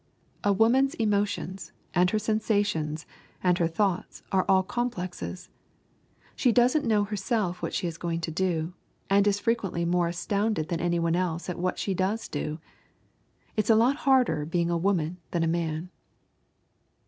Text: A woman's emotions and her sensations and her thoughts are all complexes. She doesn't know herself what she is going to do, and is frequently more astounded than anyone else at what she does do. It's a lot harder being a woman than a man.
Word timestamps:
A 0.43 0.51
woman's 0.51 0.95
emotions 0.95 1.73
and 1.93 2.09
her 2.09 2.17
sensations 2.17 3.05
and 3.43 3.55
her 3.59 3.67
thoughts 3.67 4.23
are 4.31 4.45
all 4.49 4.63
complexes. 4.63 5.47
She 6.35 6.51
doesn't 6.51 6.85
know 6.87 7.03
herself 7.03 7.61
what 7.61 7.75
she 7.75 7.85
is 7.85 7.99
going 7.99 8.19
to 8.21 8.31
do, 8.31 8.73
and 9.11 9.27
is 9.27 9.39
frequently 9.39 9.85
more 9.85 10.07
astounded 10.07 10.69
than 10.69 10.79
anyone 10.81 11.15
else 11.15 11.49
at 11.51 11.59
what 11.59 11.77
she 11.77 11.93
does 11.93 12.27
do. 12.27 12.57
It's 13.55 13.69
a 13.69 13.75
lot 13.75 13.97
harder 13.97 14.43
being 14.43 14.71
a 14.71 14.75
woman 14.77 15.17
than 15.29 15.43
a 15.43 15.47
man. 15.47 15.91